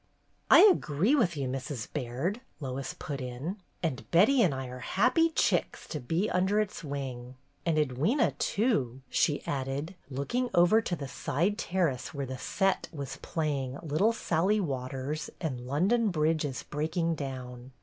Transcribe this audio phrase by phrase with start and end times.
[0.49, 1.87] "I agree with you, Mrs.
[1.93, 3.57] Baird," Lois put in.
[3.83, 7.35] "And Betty and I are happy chicks to be under its wing.
[7.67, 13.17] And Edwyna, too," she added, looking over to the side terrace where "the set" was
[13.21, 17.71] playing "Little Sally MISS JANE ARRIVES 145 Waters'' and "London Bridge is Breaking Down."